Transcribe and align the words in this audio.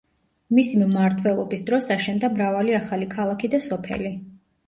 მისი 0.59 0.79
მმართველობის 0.83 1.61
დროს 1.67 1.91
აშენდა 1.95 2.31
მრავალი 2.37 2.75
ახალი 2.79 3.09
ქალაქი 3.13 3.51
და 3.57 3.63
სოფელი. 3.67 4.13